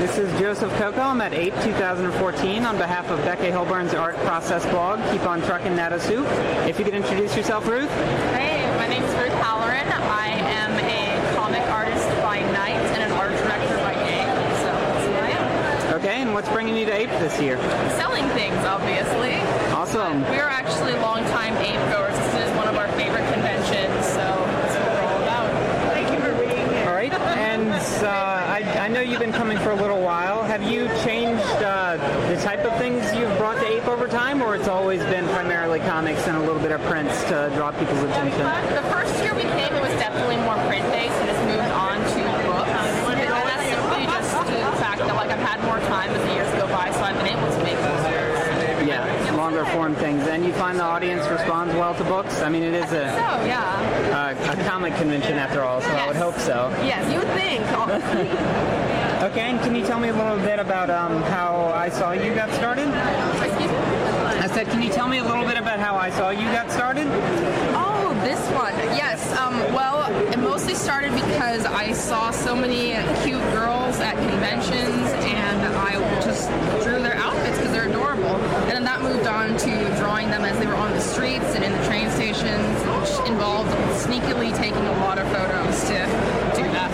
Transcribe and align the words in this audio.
This 0.00 0.16
is 0.16 0.40
Joseph 0.40 0.72
Coco. 0.78 1.02
I'm 1.02 1.20
at 1.20 1.34
APE 1.34 1.52
2014 1.62 2.64
on 2.64 2.78
behalf 2.78 3.10
of 3.10 3.18
Becca 3.18 3.50
Hilburn's 3.50 3.92
Art 3.92 4.16
Process 4.24 4.64
blog. 4.64 4.98
Keep 5.12 5.26
on 5.26 5.42
trucking 5.42 5.76
that 5.76 5.92
soup. 6.00 6.26
If 6.64 6.78
you 6.78 6.86
could 6.86 6.94
introduce 6.94 7.36
yourself, 7.36 7.68
Ruth. 7.68 7.90
Hey, 8.32 8.64
my 8.78 8.88
name 8.88 9.02
is 9.02 9.14
Ruth 9.16 9.36
Halloran. 9.44 9.86
I 9.92 10.28
am 10.56 10.72
a 10.80 11.36
comic 11.36 11.60
artist 11.68 12.08
by 12.22 12.40
night 12.40 12.80
and 12.96 13.02
an 13.02 13.12
art 13.12 13.32
director 13.44 13.76
by 13.76 13.92
day. 13.92 14.24
So 14.64 14.72
that's 14.72 15.04
who 15.04 15.12
I 15.12 15.30
am. 15.36 15.94
Okay, 16.00 16.22
and 16.22 16.32
what's 16.32 16.48
bringing 16.48 16.78
you 16.78 16.86
to 16.86 16.94
APE 16.94 17.10
this 17.20 17.38
year? 17.38 17.58
Selling 18.00 18.26
things, 18.30 18.56
obviously. 18.64 19.36
Awesome. 19.76 20.22
We 20.30 20.38
are 20.38 20.48
actually 20.48 20.94
longtime 20.94 21.58
Ape 21.58 21.92
goers. 21.92 22.16
This 22.16 22.48
is 22.48 22.56
one 22.56 22.68
of 22.68 22.76
our 22.76 22.88
favorite 22.92 23.30
conventions, 23.34 24.06
so 24.06 24.24
that's 24.24 24.76
what 24.80 24.96
we're 24.96 25.12
all 25.12 25.22
about. 25.28 25.52
Thank 25.92 26.08
you 26.08 26.20
for 26.24 26.32
being 26.40 26.70
here. 26.72 26.88
All 26.88 26.94
right, 26.94 27.12
and 27.12 27.68
uh, 27.72 28.08
I, 28.08 28.62
I 28.78 28.88
know 28.88 29.00
you've 29.00 29.09
been 29.20 29.32
coming 29.32 29.58
for 29.58 29.70
a 29.72 29.76
little 29.76 30.00
while. 30.00 30.42
Have 30.42 30.62
you 30.62 30.88
changed 31.04 31.44
uh, 31.60 32.00
the 32.32 32.40
type 32.40 32.60
of 32.60 32.72
things 32.78 33.04
you've 33.14 33.36
brought 33.36 33.60
to 33.60 33.66
APE 33.68 33.86
over 33.86 34.08
time, 34.08 34.40
or 34.40 34.56
it's 34.56 34.66
always 34.66 35.00
been 35.12 35.28
primarily 35.28 35.78
comics 35.80 36.26
and 36.26 36.38
a 36.38 36.40
little 36.40 36.58
bit 36.58 36.72
of 36.72 36.80
prints 36.88 37.22
to 37.24 37.52
draw 37.54 37.70
people's 37.70 38.00
attention? 38.00 38.40
The 38.72 38.88
first 38.88 39.12
year 39.22 39.34
we 39.34 39.42
came, 39.42 39.76
it 39.76 39.82
was 39.82 39.92
definitely 40.00 40.40
more 40.40 40.56
print-based, 40.64 41.12
and 41.20 41.28
it's 41.28 41.44
moved 41.44 41.68
on 41.68 42.00
to 42.00 42.20
books. 42.48 42.72
And 43.12 43.28
that's 43.28 43.68
simply 43.68 44.08
just 44.08 44.32
the 44.32 44.80
fact 44.80 45.04
that 45.04 45.14
like 45.14 45.28
I've 45.28 45.44
had 45.44 45.60
more 45.68 45.80
time 45.92 46.08
as 46.16 46.22
the 46.24 46.32
years 46.32 46.48
go 46.56 46.66
by, 46.72 46.90
so 46.90 47.04
I've 47.04 47.16
been 47.20 47.36
able 47.36 47.52
to 47.52 47.60
make 47.60 47.76
those 47.76 48.04
years. 48.08 48.88
Yeah, 48.88 49.04
longer 49.60 49.76
form 49.76 49.94
things. 49.94 50.26
And 50.26 50.44
you 50.44 50.52
find 50.52 50.78
the 50.78 50.84
audience 50.84 51.26
responds 51.28 51.74
well 51.74 51.94
to 51.94 52.04
books? 52.04 52.40
I 52.42 52.48
mean, 52.48 52.62
it 52.62 52.74
is 52.74 52.84
a, 52.84 53.10
So 53.10 53.46
yeah. 53.46 54.30
a, 54.30 54.52
a 54.52 54.64
comic 54.68 54.94
convention 54.96 55.34
after 55.34 55.62
all, 55.62 55.80
so 55.80 55.88
I 55.88 56.06
would 56.06 56.16
hope 56.16 56.38
so. 56.38 56.70
Yes, 56.82 57.10
you 57.12 57.18
would 57.18 57.28
think. 57.28 57.60
Okay, 59.20 59.42
and 59.42 59.60
can 59.60 59.74
you 59.74 59.84
tell 59.84 60.00
me 60.00 60.08
a 60.08 60.14
little 60.14 60.38
bit 60.38 60.58
about 60.58 60.88
um, 60.88 61.20
how 61.24 61.66
I 61.74 61.90
Saw 61.90 62.12
You 62.12 62.34
got 62.34 62.50
started? 62.54 62.88
Excuse 62.88 63.70
me? 63.70 63.76
I 63.76 64.48
said, 64.50 64.66
can 64.68 64.80
you 64.80 64.88
tell 64.88 65.08
me 65.08 65.18
a 65.18 65.22
little 65.22 65.44
bit 65.44 65.58
about 65.58 65.78
how 65.78 65.94
I 65.94 66.08
Saw 66.08 66.30
You 66.30 66.46
got 66.52 66.70
started? 66.70 67.06
Oh, 67.76 68.18
this 68.24 68.40
one. 68.52 68.72
Yes. 68.96 69.20
Um, 69.36 69.58
well, 69.74 70.10
it 70.32 70.38
mostly 70.38 70.72
started 70.72 71.12
because 71.14 71.66
I 71.66 71.92
saw 71.92 72.30
so 72.30 72.56
many 72.56 72.92
cute 73.22 73.42
girls 73.52 74.00
at 74.00 74.16
conventions 74.16 75.06
and 75.28 75.66
I 75.76 76.00
just 76.24 76.48
drew 76.82 77.02
their 77.02 77.16
outfits 77.16 77.58
because 77.58 77.72
they're 77.72 77.90
adorable. 77.90 78.36
And 78.68 78.70
then 78.70 78.84
that 79.00 79.12
moved 79.12 79.26
on 79.26 79.56
to 79.58 79.96
drawing 79.96 80.30
them 80.30 80.44
as 80.44 80.58
they 80.58 80.66
were 80.66 80.74
on 80.74 80.92
the 80.92 81.00
streets 81.00 81.44
and 81.54 81.64
in 81.64 81.72
the 81.72 81.84
train 81.86 82.10
stations, 82.10 82.44
which 82.44 83.28
involved 83.28 83.70
sneakily 84.02 84.54
taking 84.56 84.86
a 84.86 84.92
lot 84.98 85.18
of 85.18 85.26
photos 85.28 85.80
to 85.84 85.94
do 86.56 86.62
that. 86.72 86.90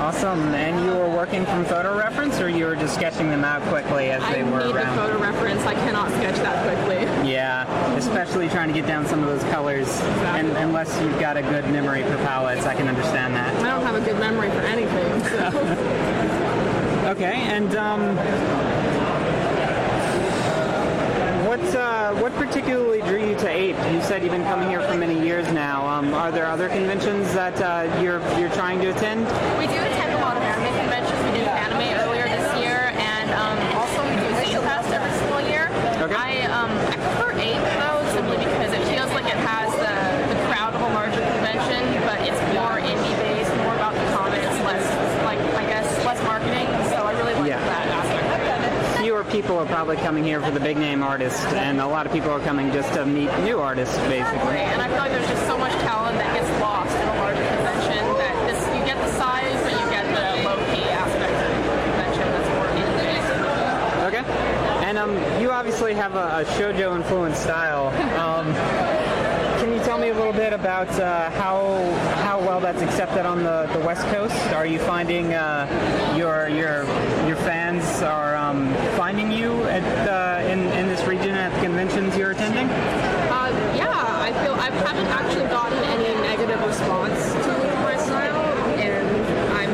Awesome. 0.00 0.40
And 0.54 0.84
you 0.84 0.92
were 0.92 1.08
working 1.10 1.44
from 1.46 1.64
photo 1.64 1.96
reference, 1.96 2.40
or 2.40 2.48
you 2.48 2.66
were 2.66 2.76
just 2.76 2.94
sketching 2.94 3.28
them 3.28 3.44
out 3.44 3.62
quickly 3.68 4.10
as 4.10 4.20
they 4.32 4.42
I 4.42 4.50
were 4.50 4.66
need 4.66 4.74
around? 4.74 4.96
photo 4.96 5.18
reference. 5.20 5.62
I 5.62 5.74
cannot 5.74 6.10
sketch 6.12 6.36
that 6.36 6.64
quickly. 6.64 7.02
Yeah, 7.30 7.66
especially 7.96 8.48
trying 8.48 8.68
to 8.68 8.74
get 8.74 8.86
down 8.86 9.06
some 9.06 9.22
of 9.22 9.26
those 9.26 9.42
colors. 9.50 9.88
And 10.36 10.48
unless 10.58 11.00
you've 11.00 11.18
got 11.20 11.36
a 11.36 11.42
good 11.42 11.64
memory 11.70 12.02
for 12.02 12.16
palettes, 12.18 12.66
I 12.66 12.74
can 12.74 12.88
understand 12.88 13.34
that. 13.36 13.54
I 13.62 13.70
don't 13.70 13.86
have 13.86 13.94
a 13.94 14.04
good 14.04 14.18
memory 14.18 14.50
for 14.50 14.60
anything. 14.60 15.22
So. 15.24 16.28
Okay, 17.02 17.34
and 17.34 17.74
um, 17.76 18.16
uh, 21.74 22.14
what 22.20 22.32
particularly 22.34 23.00
drew 23.02 23.20
you 23.28 23.34
to 23.36 23.48
Ape? 23.48 23.76
You 23.92 24.00
said 24.02 24.22
you've 24.22 24.32
been 24.32 24.44
coming 24.44 24.68
here 24.68 24.80
for 24.82 24.94
many 24.96 25.18
years 25.22 25.46
now. 25.52 25.86
Um, 25.86 26.12
are 26.14 26.30
there 26.30 26.46
other 26.46 26.68
conventions 26.68 27.32
that 27.34 27.60
uh, 27.60 27.88
you're 28.00 28.20
you're 28.38 28.50
trying 28.50 28.80
to 28.80 28.88
attend? 28.90 29.24
We 29.58 29.66
do 29.66 29.78
attend 29.78 30.12
a 30.14 30.20
lot 30.20 30.36
of 30.36 30.42
anime 30.42 30.72
conventions. 30.80 31.18
We 31.24 31.38
did 31.38 31.48
anime 31.48 31.86
earlier 32.02 32.26
this 32.28 32.46
year, 32.60 32.92
and 32.98 33.30
um, 33.32 33.58
also 33.78 33.98
we 34.04 34.14
do 34.18 34.28
Zine 34.42 34.60
Fest 34.66 34.90
every 34.92 35.12
single 35.18 35.42
year. 35.48 35.66
Okay. 36.02 36.14
I 36.14 36.30
um, 36.50 36.70
I 36.90 36.96
prefer 36.98 37.30
Ape 37.38 37.64
though, 37.80 38.00
simply 38.12 38.36
because 38.42 38.72
it 38.74 38.82
feels 38.90 39.10
like 39.14 39.26
it 39.26 39.38
has 39.40 39.70
the, 39.78 39.96
the 40.34 40.38
crowd 40.50 40.74
of 40.74 40.82
a 40.82 40.90
larger 40.94 41.22
convention, 41.36 41.80
but 42.04 42.18
it's 42.26 42.40
more 42.54 42.76
indie 42.82 43.16
based, 43.22 43.54
more 43.64 43.74
about 43.78 43.94
the 43.94 44.06
comics, 44.14 44.50
less 44.66 44.84
like 45.24 45.38
I 45.56 45.64
guess 45.66 45.86
less 46.04 46.20
marketing. 46.26 46.66
So 46.90 47.02
I 47.06 47.12
really 47.18 47.34
like 47.38 47.48
Yeah. 47.50 47.60
that 47.62 47.86
aspect. 47.88 48.28
Fewer 49.02 49.24
people 49.42 49.58
are 49.58 49.66
probably 49.66 49.96
coming 49.96 50.22
here 50.22 50.40
for 50.40 50.52
the 50.52 50.60
big 50.60 50.76
name 50.76 51.02
artists, 51.02 51.44
and 51.46 51.80
a 51.80 51.86
lot 51.86 52.06
of 52.06 52.12
people 52.12 52.30
are 52.30 52.38
coming 52.38 52.70
just 52.70 52.94
to 52.94 53.04
meet 53.04 53.28
new 53.40 53.58
artists, 53.58 53.96
basically. 54.06 54.62
And 54.70 54.80
I 54.80 54.86
feel 54.86 54.98
like 54.98 55.10
there's 55.10 55.26
just 55.26 55.44
so 55.48 55.58
much 55.58 55.72
talent 55.82 56.16
that 56.18 56.32
gets 56.32 56.48
lost 56.60 56.94
in 56.94 57.08
a 57.08 57.14
larger 57.18 57.42
convention 57.42 58.06
that 58.22 58.34
this 58.46 58.62
you 58.70 58.84
get 58.86 58.96
the 59.02 59.10
size, 59.18 59.58
but 59.66 59.72
you 59.72 59.90
get 59.90 60.06
the 60.14 60.46
low 60.46 60.54
key 60.70 60.86
aspect 60.94 61.34
of 61.42 61.58
the 61.58 61.74
convention 61.90 62.22
that's 62.30 62.50
more. 62.54 62.70
Okay. 64.14 64.22
And 64.86 64.96
um, 64.96 65.42
you 65.42 65.50
obviously 65.50 65.92
have 65.94 66.14
a, 66.14 66.38
a 66.38 66.44
shojo 66.54 66.94
influenced 66.94 67.42
style. 67.42 67.88
Um, 68.20 68.54
can 69.58 69.72
you 69.72 69.80
tell 69.80 69.98
me 69.98 70.10
a 70.10 70.14
little 70.14 70.31
bit 70.42 70.52
about 70.52 70.88
uh, 70.98 71.30
how 71.30 71.78
how 72.26 72.40
well 72.40 72.58
that's 72.58 72.82
accepted 72.82 73.24
on 73.24 73.44
the, 73.44 73.70
the 73.74 73.78
West 73.86 74.02
Coast? 74.08 74.34
Are 74.52 74.66
you 74.66 74.80
finding 74.80 75.34
uh, 75.34 75.68
your 76.16 76.48
your 76.48 76.82
your 77.28 77.36
fans 77.46 77.84
are 78.02 78.34
um, 78.34 78.74
finding 78.96 79.30
you 79.30 79.62
at 79.66 79.84
uh, 80.08 80.50
in 80.50 80.58
in 80.78 80.88
this 80.88 81.04
region 81.06 81.30
at 81.30 81.54
the 81.54 81.60
conventions 81.60 82.16
you're 82.16 82.32
attending? 82.32 82.66
Uh, 82.66 83.54
yeah, 83.76 83.86
I 83.88 84.32
feel 84.42 84.54
I 84.54 84.68
haven't 84.82 85.06
actually 85.06 85.46
gotten 85.46 85.78
any 85.94 86.12
negative 86.22 86.60
response 86.66 87.22
to 87.46 87.52
my 87.86 87.96
style, 87.98 88.42
and 88.82 89.06
I'm 89.54 89.70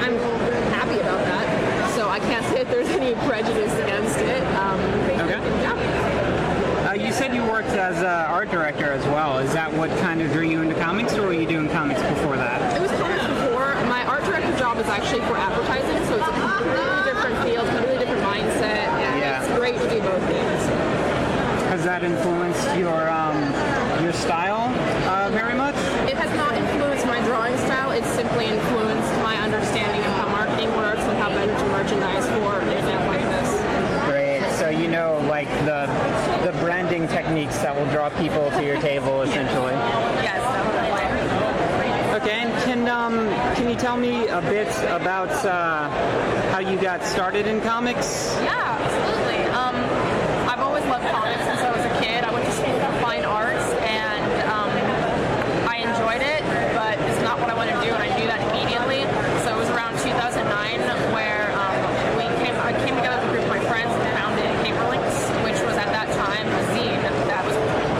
I'm 0.00 0.16
happy 0.72 0.98
about 0.98 1.22
that. 1.26 1.94
So 1.94 2.08
I 2.08 2.20
can't 2.20 2.46
say 2.46 2.62
if 2.62 2.70
there's 2.70 2.88
any 2.88 3.12
prejudice 3.28 3.74
against 3.84 4.16
it. 4.16 4.42
Um, 4.56 4.80
Okay. 5.26 5.40
Yeah. 5.60 6.88
Uh, 6.88 6.92
you 6.92 7.12
said 7.12 7.34
you 7.34 7.42
worked 7.42 7.70
as 7.70 7.98
an 7.98 8.30
art 8.46 8.52
director 8.54 8.92
as 8.92 9.04
well. 9.06 9.38
Is 9.38 9.52
that 9.54 9.72
what 9.72 9.90
kind 9.98 10.22
of 10.22 10.30
drew 10.30 10.46
you 10.46 10.62
into 10.62 10.74
comics, 10.76 11.14
or 11.14 11.22
were 11.26 11.32
you 11.32 11.46
doing 11.46 11.68
comics 11.68 12.00
before 12.02 12.36
that? 12.36 12.76
It 12.76 12.80
was 12.82 12.90
comics 12.92 13.26
before. 13.26 13.74
My 13.90 14.04
art 14.06 14.22
director 14.24 14.56
job 14.58 14.78
is 14.78 14.86
actually 14.86 15.20
for 15.26 15.36
advertising, 15.36 15.98
so 16.06 16.14
it's 16.14 16.28
a 16.28 16.36
completely 16.38 17.02
different 17.10 17.36
field, 17.42 17.66
completely 17.66 17.98
different 17.98 18.22
mindset, 18.22 18.86
and 19.02 19.18
Yeah. 19.18 19.42
it's 19.42 19.50
great 19.58 19.74
to 19.74 19.88
do 19.90 19.98
both 20.00 20.22
things. 20.30 20.62
Has 21.74 21.82
that 21.84 22.04
influenced 22.04 22.70
your 22.78 23.10
um, 23.10 23.34
your 24.02 24.12
style 24.12 24.70
uh, 25.10 25.28
very 25.34 25.54
much? 25.54 25.74
It 26.06 26.14
has 26.16 26.30
not 26.38 26.54
influenced 26.54 27.06
my 27.06 27.18
drawing 27.26 27.56
style. 27.66 27.90
It's 27.90 28.08
simply 28.14 28.46
influenced 28.46 29.12
my 29.26 29.36
understanding 29.42 30.00
of 30.06 30.12
how 30.22 30.28
marketing 30.30 30.70
works 30.76 31.02
and 31.02 31.18
how 31.18 31.30
better 31.30 31.52
to 31.52 31.66
merchandise 31.74 32.26
for 32.38 32.60
an 32.62 32.68
event 32.70 33.02
like 33.10 33.26
this. 33.26 33.55
You 34.78 34.88
know, 34.88 35.18
like 35.28 35.48
the 35.64 35.86
the 36.44 36.52
branding 36.58 37.08
techniques 37.08 37.58
that 37.58 37.74
will 37.74 37.90
draw 37.90 38.10
people 38.10 38.50
to 38.50 38.64
your 38.64 38.80
table, 38.80 39.22
essentially. 39.22 39.72
Yes, 40.22 40.40
definitely. 40.42 42.20
Okay. 42.20 42.30
And 42.30 42.52
can 42.64 42.88
um, 42.88 43.28
can 43.56 43.68
you 43.68 43.76
tell 43.76 43.96
me 43.96 44.26
a 44.28 44.40
bit 44.42 44.68
about 44.90 45.30
uh, 45.44 45.88
how 46.50 46.58
you 46.58 46.78
got 46.78 47.02
started 47.04 47.46
in 47.46 47.60
comics? 47.62 48.34
Yeah, 48.42 48.78
absolutely. 48.80 49.44
Um, 49.52 49.76
I've 50.48 50.60
always 50.60 50.84
loved 50.86 51.06
comics 51.08 51.44
since 51.44 51.60
I 51.60 51.70
was 51.72 51.84
a 51.84 52.04
kid. 52.04 52.24
I 52.24 52.32
went 52.32 52.44
to 52.44 52.52
school 52.52 52.78
for 52.78 52.92
fine 53.00 53.24
arts, 53.24 53.64
and 53.84 54.32
um, 54.48 54.70
I 55.68 55.76
enjoyed 55.78 56.22
it, 56.22 56.42
but 56.74 56.98
it's 57.10 57.22
not 57.22 57.40
what 57.40 57.50
I 57.50 57.54
wanted 57.54 57.74
to 57.80 57.82
do, 57.84 57.92
and 57.92 58.02
I 58.02 58.10
knew 58.18 58.26
that 58.28 58.40
immediately. 58.52 59.02
So 59.44 59.54
it 59.56 59.58
was 59.58 59.70
around 59.70 59.98
2009 60.00 60.80
where 61.12 61.52
um, 61.56 61.76
we 62.16 62.24
came, 62.44 62.54
I 62.60 62.72
came 62.84 62.96
together 62.96 63.20
with 63.24 63.28
a 63.28 63.32
group 63.36 63.44
of 63.44 63.52
my 63.52 63.62
friends 63.68 63.92
and 63.92 64.04
founded 64.16 64.48
Paperlinks, 64.64 65.16
which 65.44 65.60
was 65.68 65.76
at 65.76 65.92
that 65.92 66.08
time 66.16 66.46
a 66.48 66.62
zine 66.72 67.02
that 67.28 67.44
was 67.44 67.54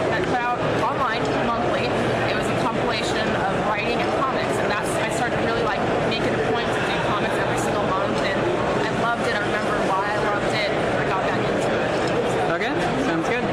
that 0.09 0.21
put 0.27 0.41
out 0.41 0.57
online 0.81 1.21
monthly. 1.45 1.85
It 2.31 2.35
was 2.35 2.47
a 2.47 2.57
compilation 2.65 3.21
of 3.45 3.53
writing 3.69 3.99
and 4.01 4.11
comics, 4.19 4.55
and 4.59 4.67
that's 4.71 4.89
I 4.99 5.09
started 5.15 5.37
to 5.37 5.43
really 5.45 5.63
like 5.63 5.79
make 6.09 6.23
it 6.23 6.33
a 6.33 6.43
point 6.51 6.67
to 6.67 6.79
do 6.83 6.95
comics 7.07 7.35
every 7.35 7.59
single 7.59 7.83
month, 7.87 8.17
and 8.23 8.39
I 8.87 8.91
loved 9.03 9.23
it. 9.27 9.35
I 9.35 9.41
remember 9.45 9.75
why 9.87 10.03
I 10.11 10.17
loved 10.31 10.51
it. 10.55 10.71
I 10.71 11.03
got 11.07 11.21
back 11.27 11.41
into 11.47 11.71
it. 11.71 11.91
Okay. 12.59 12.73
Sounds 13.07 13.27
good. 13.29 13.45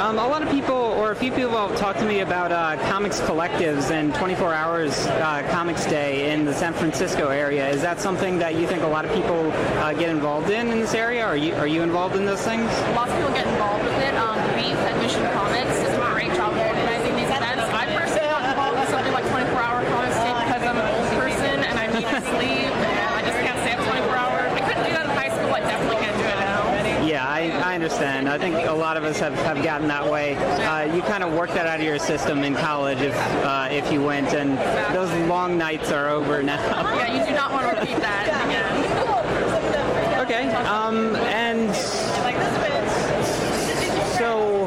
Um, 0.00 0.18
a 0.18 0.26
lot 0.26 0.42
of 0.42 0.50
people, 0.50 0.76
or 0.76 1.12
a 1.12 1.16
few 1.16 1.30
people, 1.30 1.56
have 1.68 1.76
talked 1.78 1.98
to 2.00 2.04
me 2.06 2.20
about 2.20 2.52
uh, 2.52 2.76
comics 2.90 3.20
collectives 3.20 3.80
and 3.92 4.14
24 4.14 4.54
Hours 4.54 5.06
uh, 5.06 5.46
Comics 5.50 5.84
Day 5.84 6.32
in 6.32 6.44
the 6.44 6.54
San 6.54 6.72
Francisco 6.72 7.28
area. 7.28 7.68
Is 7.68 7.82
that 7.82 8.00
something 8.00 8.38
that 8.38 8.54
you 8.54 8.66
think 8.66 8.82
a 8.82 8.86
lot 8.86 9.04
of 9.04 9.12
people 9.12 9.52
uh, 9.52 9.92
get 9.92 10.08
involved 10.08 10.50
in 10.50 10.68
in 10.68 10.80
this 10.80 10.94
area? 10.94 11.24
Are 11.24 11.36
you 11.36 11.54
are 11.56 11.66
you 11.66 11.82
involved 11.82 12.16
in 12.16 12.24
those 12.24 12.40
things? 12.42 12.64
Lots 12.96 13.12
of 13.12 13.18
people 13.18 13.32
get 13.32 13.46
involved 13.46 13.84
with 13.84 13.98
it. 13.98 14.14
Um, 14.14 14.38
Leef 14.56 14.76
at 14.88 14.96
Mission 15.02 15.22
Comics 15.32 15.76
does 15.84 15.92
a 15.92 16.12
great 16.12 16.32
job 16.34 16.52
of 16.52 16.58
organizing 16.58 17.16
these 17.16 17.28
events. 17.28 17.68
I 17.68 17.84
personally 17.92 18.28
got 18.32 18.48
involved 18.48 18.78
with 18.80 18.88
something 18.88 19.12
like 19.12 19.28
24 19.28 19.60
Hour 19.60 19.84
Comics 19.84 20.16
Day 20.16 20.32
because 20.40 20.62
I'm 20.64 20.78
an 20.80 20.88
old 20.96 21.08
person 21.20 21.54
and 21.60 21.76
I 21.78 21.86
need 21.92 22.08
to 22.08 22.20
sleep 22.32 22.72
and 22.72 23.08
I 23.12 23.20
just 23.20 23.38
can't 23.44 23.58
stay 23.60 23.72
up 23.76 23.84
24 23.84 24.16
hours. 24.16 24.48
I 24.56 24.60
couldn't 24.64 24.84
do 24.88 24.92
that 24.96 25.04
in 25.04 25.12
high 25.12 25.32
school. 25.36 25.52
I 25.52 25.60
definitely 25.60 26.00
can't 26.00 26.16
do 26.16 26.24
it 26.24 26.38
now. 26.40 27.04
Yeah, 27.04 27.28
I, 27.28 27.52
I 27.60 27.71
understand. 27.82 28.28
I 28.28 28.38
think 28.38 28.54
a 28.54 28.72
lot 28.72 28.96
of 28.96 29.02
us 29.02 29.18
have, 29.18 29.34
have 29.34 29.60
gotten 29.64 29.88
that 29.88 30.08
way. 30.08 30.36
Uh, 30.36 30.94
you 30.94 31.02
kind 31.02 31.24
of 31.24 31.32
work 31.32 31.50
that 31.50 31.66
out 31.66 31.80
of 31.80 31.84
your 31.86 31.98
system 31.98 32.44
in 32.44 32.54
college 32.54 33.00
if 33.00 33.14
uh, 33.44 33.66
if 33.70 33.90
you 33.92 34.00
went, 34.02 34.32
and 34.34 34.56
those 34.94 35.10
long 35.28 35.58
nights 35.58 35.90
are 35.90 36.08
over 36.08 36.42
now. 36.42 36.52
Yeah, 37.02 37.18
you 37.20 37.26
do 37.26 37.34
not 37.34 37.50
want 37.50 37.74
to 37.74 37.80
repeat 37.80 37.96
that 37.98 38.28
again. 38.46 40.20
Okay. 40.24 40.52
Um, 40.66 41.16
and 41.16 41.74
so, 44.16 44.66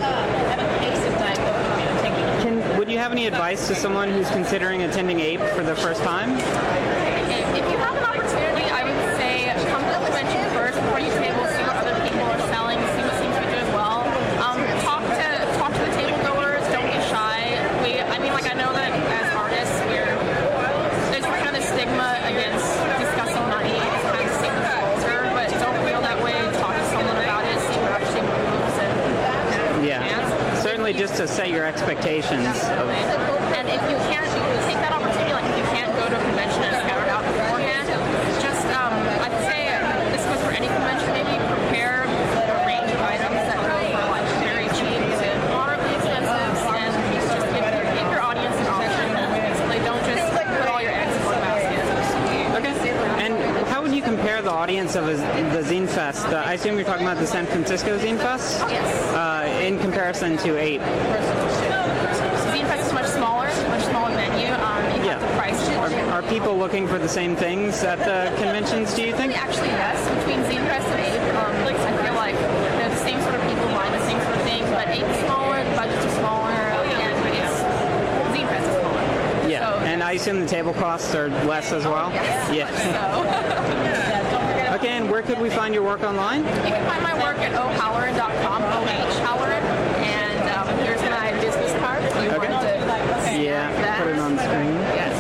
can, 2.42 2.78
would 2.78 2.90
you 2.92 2.98
have 2.98 3.12
any 3.14 3.28
advice 3.28 3.68
to 3.70 3.76
someone 3.76 4.10
who's 4.12 4.30
considering 4.32 4.82
attending 4.82 5.22
APE 5.22 5.40
for 5.56 5.64
the 5.64 5.76
first 5.76 6.04
time? 6.04 6.32
If 6.32 7.72
you 7.72 7.78
have 7.78 7.96
an 7.96 8.04
opportunity, 8.04 8.66
I 8.70 8.84
would 8.84 9.16
say 9.16 9.46
come 9.72 9.82
to 9.84 9.90
the 9.96 10.06
convention 10.06 10.44
first 10.54 10.76
before 10.82 11.00
you 11.00 11.12
table, 11.14 11.46
see 11.56 11.64
what 11.64 11.78
other 11.78 11.96
people 12.04 12.22
are 12.28 12.40
selling, 12.52 12.80
see 12.96 13.04
what 13.08 13.16
seems 13.22 13.36
to 13.36 13.42
be 13.42 13.48
doing 13.56 13.72
well. 13.72 14.04
Um, 14.44 14.60
talk 14.84 15.02
to 15.08 15.28
talk 15.56 15.72
to 15.72 15.80
the 15.80 15.94
table 15.96 16.20
goers. 16.28 16.64
Don't 16.76 16.84
be 16.92 17.00
shy. 17.08 17.56
We, 17.84 18.00
I 18.02 18.20
mean, 18.20 18.34
like 18.34 18.48
I 18.52 18.56
know 18.60 18.74
that 18.76 18.92
as 18.92 19.28
artists, 19.36 19.78
we're 19.88 20.12
there's 21.16 21.24
kind 21.24 21.48
of 21.56 21.56
a 21.56 21.64
stigma 21.64 22.20
against 22.28 22.68
discussing 23.00 23.48
money. 23.48 23.72
It's 23.80 24.06
kind 24.12 24.26
of 24.28 24.36
seen 24.44 24.52
as 24.52 24.68
culture, 24.76 25.22
but 25.32 25.48
don't 25.64 25.80
feel 25.88 26.02
that 26.04 26.20
way. 26.20 26.36
Talk 26.60 26.76
to 26.76 26.86
someone 26.92 27.18
about 27.24 27.44
it. 27.48 27.56
See 27.72 27.80
what 27.80 27.92
actually 27.96 28.28
moves 28.28 28.78
and 28.84 29.86
Yeah. 29.88 30.04
To 31.16 31.26
set 31.26 31.50
your 31.50 31.64
expectations. 31.64 32.44
Of, 32.44 32.92
and 33.56 33.70
if 33.72 33.80
you 33.88 33.96
can't 34.12 34.28
take 34.68 34.76
that 34.84 34.92
opportunity, 34.92 35.32
like 35.32 35.48
if 35.48 35.56
you 35.56 35.64
can't 35.72 35.88
go 35.96 36.12
to 36.12 36.16
a 36.20 36.24
convention 36.28 36.60
and 36.60 36.76
scout 36.84 37.00
it 37.00 37.08
out 37.08 37.24
beforehand, 37.24 37.88
just 38.44 38.68
um, 38.76 38.92
I'd 39.24 39.32
say 39.48 39.72
this 40.12 40.28
goes 40.28 40.44
for 40.44 40.52
any 40.52 40.68
convention. 40.68 41.08
Maybe 41.16 41.40
prepare 41.48 42.04
a 42.04 42.68
range 42.68 42.92
of 42.92 43.00
items 43.00 43.48
that 43.48 43.56
go 43.64 43.80
from 43.96 44.12
like 44.12 44.28
very 44.44 44.68
cheap 44.76 45.00
to 45.00 45.28
moderately 45.56 45.96
expensive, 45.96 46.52
and 46.84 46.92
just 47.16 47.48
give, 47.48 47.64
give 47.64 48.08
your 48.12 48.20
audience 48.20 48.60
an 48.60 48.68
option, 48.76 49.08
so 49.56 49.64
they 49.72 49.80
don't 49.88 50.04
just 50.04 50.26
put 50.36 50.46
all 50.68 50.84
your 50.84 50.92
eggs 50.92 51.16
in 51.16 51.24
one 51.32 51.40
basket. 51.40 51.80
okay. 52.60 52.76
And 53.24 53.40
how 53.72 53.80
would 53.82 53.96
you 53.96 54.04
compare 54.04 54.44
the 54.44 54.52
audience 54.52 55.00
of 55.00 55.08
a, 55.08 55.16
the 55.56 55.64
Zine 55.64 55.88
Fest? 55.88 56.28
Uh, 56.28 56.44
I 56.46 56.60
assume 56.60 56.76
you're 56.76 56.84
talking 56.84 57.08
about 57.08 57.24
the 57.24 57.26
San 57.26 57.48
Francisco 57.48 57.98
Zine 57.98 58.20
Fest? 58.20 58.60
Yes. 58.68 59.16
Uh, 59.16 59.35
in 59.66 59.78
comparison 59.80 60.38
to 60.38 60.58
eight. 60.58 60.80
Fest 60.80 62.86
is 62.88 62.94
much 62.94 63.08
smaller, 63.08 63.48
much 63.70 63.84
smaller 63.86 64.12
venue. 64.16 64.48
Um, 64.54 64.86
you 65.02 65.08
Yeah. 65.10 65.20
have 65.20 65.30
to 65.30 65.36
price. 65.38 65.70
Are, 65.70 65.92
are 66.14 66.22
people 66.24 66.58
looking 66.58 66.88
for 66.88 66.98
the 67.00 67.10
same 67.10 67.36
things 67.36 67.84
at 67.84 68.00
the 68.00 68.32
conventions, 68.38 68.94
do 68.94 69.02
you 69.04 69.14
think? 69.14 69.36
Actually, 69.38 69.68
yes. 69.70 69.98
Between 70.20 70.40
Zine 70.46 70.66
Fest 70.68 70.88
and 70.88 71.00
Ape, 71.02 71.36
um, 71.36 71.66
like, 71.66 71.76
I 71.78 71.92
feel 72.06 72.14
like 72.16 72.36
they're 72.78 72.90
the 72.90 72.96
same 72.98 73.20
sort 73.22 73.36
of 73.36 73.42
people 73.50 73.66
buying 73.68 73.92
the 73.92 74.06
same 74.06 74.20
sort 74.22 74.36
of 74.36 74.42
thing, 74.44 74.64
but 74.72 74.88
Ape 74.88 75.04
is 75.04 75.18
smaller, 75.26 75.64
the 75.64 75.76
budgets 75.76 76.06
are 76.06 76.10
smaller, 76.20 76.52
and 76.52 76.90
it's 76.90 77.50
is 77.50 77.58
smaller. 78.80 79.04
Yeah. 79.50 79.72
So, 79.74 79.80
And 79.86 80.04
I 80.04 80.14
assume 80.14 80.40
the 80.40 80.48
table 80.48 80.74
costs 80.74 81.14
are 81.16 81.30
less 81.46 81.72
as 81.72 81.86
well? 81.86 82.12
Yeah. 82.12 82.70
so 82.70 83.62
Okay, 84.76 84.90
and 84.98 85.10
where 85.10 85.22
could 85.22 85.40
we 85.40 85.50
find 85.50 85.74
your 85.74 85.84
work 85.84 86.04
online? 86.04 86.44
you 86.44 86.52
can 86.76 86.86
find 86.86 87.02
my 87.02 87.14
work 87.24 87.38
at 87.40 87.54
ohalloran.com, 87.56 88.60
O-H 88.62 89.16
Halloran, 89.24 89.64
and 90.04 90.50
um, 90.52 90.68
here's 90.84 91.00
my 91.08 91.32
business 91.40 91.72
card. 91.80 92.04
if 92.04 92.12
You 92.16 92.30
Okay. 92.36 92.52
wanted 92.52 92.84
to 92.84 93.40
Yeah, 93.40 93.72
that. 93.72 94.04
put 94.04 94.12
it 94.12 94.20
on 94.20 94.36
screen. 94.38 94.76
Yes. 95.00 95.16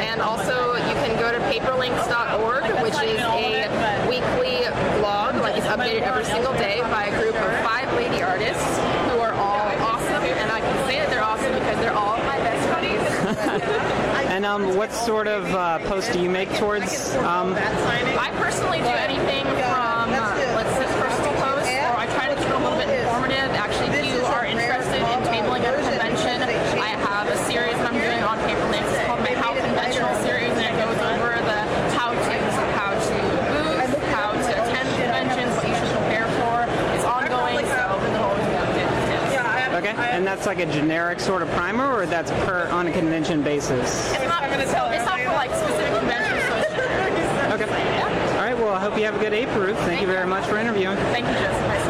And 0.00 0.22
also, 0.22 0.76
you 0.88 0.94
can 1.04 1.12
go 1.20 1.28
to 1.30 1.38
paperlinks.org, 1.52 2.64
which 2.80 2.96
is 3.04 3.20
a 3.20 4.08
weekly 4.08 4.64
blog, 5.00 5.36
like 5.36 5.56
it's 5.58 5.66
updated 5.66 6.02
every 6.08 6.24
single 6.24 6.54
day 6.54 6.80
by 6.88 7.04
a 7.12 7.20
group 7.20 7.34
of 7.36 7.52
five 7.60 7.92
lady 7.94 8.22
artists 8.22 8.64
who 9.12 9.20
are 9.20 9.34
all 9.34 9.68
awesome. 9.92 10.24
And 10.24 10.50
I 10.50 10.60
can 10.60 10.88
say 10.88 11.00
that 11.00 11.10
they're 11.10 11.22
awesome 11.22 11.52
because 11.52 11.76
they're 11.84 11.92
all 11.92 12.16
my 12.24 12.38
best 12.40 12.64
buddies. 12.72 14.31
And 14.42 14.50
um, 14.66 14.74
what 14.76 14.90
sort 14.90 15.28
of 15.28 15.46
uh, 15.54 15.78
post 15.86 16.12
do 16.12 16.18
you 16.18 16.28
make 16.28 16.50
towards? 16.58 17.14
Um, 17.14 17.54
I 17.54 18.34
personally 18.42 18.82
do 18.82 18.90
anything 18.90 19.46
from, 19.46 20.10
uh, 20.10 20.34
let's 20.58 20.74
say, 20.74 20.90
personal 20.98 21.30
posts, 21.38 21.70
or 21.70 21.94
I 21.94 22.10
try 22.10 22.26
to 22.26 22.34
keep 22.34 22.50
it 22.50 22.58
a 22.58 22.58
little 22.58 22.74
bit 22.74 22.90
informative. 22.90 23.38
Actually, 23.54 23.94
if 23.94 24.02
you 24.02 24.18
are 24.34 24.42
interested 24.42 24.98
in 24.98 25.18
tabling 25.30 25.62
at 25.62 25.78
a 25.78 25.82
convention, 25.86 26.42
I 26.82 26.90
have 27.06 27.30
a 27.30 27.38
series 27.46 27.78
that 27.78 27.86
I'm 27.86 27.94
doing 27.94 28.18
on 28.18 28.34
Paperlinks. 28.42 28.90
It's 28.90 29.06
called 29.06 29.22
my 29.22 29.30
How 29.38 29.54
Conventional 29.54 30.10
series, 30.26 30.50
and 30.58 30.66
it 30.66 30.74
goes 30.74 30.98
over 30.98 31.38
the 31.38 31.60
how-tos 31.94 32.54
of 32.58 32.68
how 32.74 32.98
to 32.98 33.14
booth, 33.46 33.94
how 34.10 34.34
to 34.34 34.52
attend 34.58 34.90
conventions, 34.98 35.54
what 35.54 35.70
you 35.70 35.76
should 35.78 35.94
prepare 36.02 36.26
for. 36.42 36.66
It's 36.98 37.06
ongoing, 37.06 37.62
so 37.70 37.94
it'll 37.94 38.26
always 38.26 38.42
be 38.50 38.58
updated. 38.58 39.78
okay, 39.78 39.94
and 40.18 40.21
that's 40.32 40.46
like 40.46 40.60
a 40.60 40.72
generic 40.72 41.20
sort 41.20 41.42
of 41.42 41.50
primer, 41.50 41.92
or 41.92 42.06
that's 42.06 42.30
per 42.46 42.66
on 42.70 42.86
a 42.86 42.92
convention 42.92 43.42
basis? 43.42 44.10
It's 44.14 44.24
not, 44.24 44.44
it's 44.44 44.72
not 44.72 45.20
for 45.20 45.28
like 45.28 45.50
specific 45.50 45.92
conventions, 45.98 46.42
so 46.48 46.56
it's 46.56 46.70
generic. 46.70 47.12
Okay. 47.52 47.68
All 47.68 48.38
right. 48.38 48.56
Well, 48.56 48.72
I 48.72 48.80
hope 48.80 48.96
you 48.96 49.04
have 49.04 49.14
a 49.14 49.18
good 49.18 49.34
Ape, 49.34 49.54
Ruth. 49.54 49.76
Thank 49.80 50.00
you 50.00 50.06
very 50.06 50.26
much 50.26 50.46
for 50.46 50.56
interviewing. 50.56 50.96
Thank 51.12 51.26
you, 51.26 51.34
Jessica. 51.34 51.81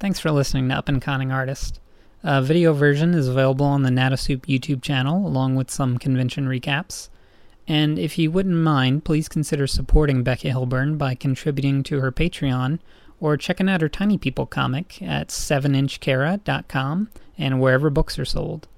Thanks 0.00 0.18
for 0.18 0.30
listening 0.30 0.70
to 0.70 0.76
Up 0.76 0.88
and 0.88 1.02
Conning 1.02 1.30
Artist. 1.30 1.78
A 2.22 2.40
video 2.40 2.72
version 2.72 3.12
is 3.12 3.28
available 3.28 3.66
on 3.66 3.82
the 3.82 3.90
Nattosoup 3.90 4.46
YouTube 4.46 4.80
channel, 4.80 5.26
along 5.26 5.56
with 5.56 5.70
some 5.70 5.98
convention 5.98 6.46
recaps. 6.46 7.10
And 7.68 7.98
if 7.98 8.16
you 8.16 8.30
wouldn't 8.30 8.56
mind, 8.56 9.04
please 9.04 9.28
consider 9.28 9.66
supporting 9.66 10.22
Becca 10.22 10.48
Hilburn 10.48 10.96
by 10.96 11.14
contributing 11.14 11.82
to 11.82 12.00
her 12.00 12.10
Patreon 12.10 12.78
or 13.20 13.36
checking 13.36 13.68
out 13.68 13.82
her 13.82 13.90
Tiny 13.90 14.16
People 14.16 14.46
comic 14.46 15.02
at 15.02 15.28
7inchkara.com 15.28 17.10
and 17.36 17.60
wherever 17.60 17.90
books 17.90 18.18
are 18.18 18.24
sold. 18.24 18.68